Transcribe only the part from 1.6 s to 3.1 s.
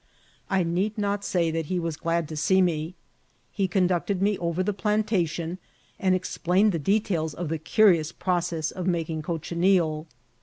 he was glad to see me.